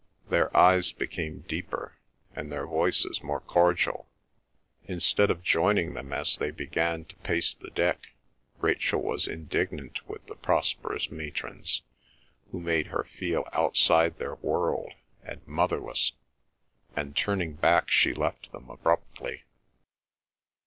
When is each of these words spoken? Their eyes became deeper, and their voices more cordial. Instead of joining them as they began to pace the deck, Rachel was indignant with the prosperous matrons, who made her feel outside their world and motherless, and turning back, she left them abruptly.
Their 0.29 0.57
eyes 0.57 0.91
became 0.91 1.41
deeper, 1.41 1.99
and 2.35 2.51
their 2.51 2.65
voices 2.65 3.21
more 3.21 3.39
cordial. 3.41 4.09
Instead 4.85 5.29
of 5.29 5.43
joining 5.43 5.93
them 5.93 6.11
as 6.11 6.37
they 6.37 6.49
began 6.49 7.05
to 7.05 7.15
pace 7.17 7.53
the 7.53 7.69
deck, 7.69 8.07
Rachel 8.57 8.99
was 8.99 9.27
indignant 9.27 10.09
with 10.09 10.25
the 10.25 10.33
prosperous 10.33 11.11
matrons, 11.11 11.83
who 12.51 12.59
made 12.59 12.87
her 12.87 13.03
feel 13.03 13.47
outside 13.53 14.17
their 14.17 14.33
world 14.37 14.91
and 15.23 15.47
motherless, 15.47 16.13
and 16.95 17.15
turning 17.15 17.53
back, 17.53 17.91
she 17.91 18.11
left 18.15 18.51
them 18.51 18.71
abruptly. 18.71 19.43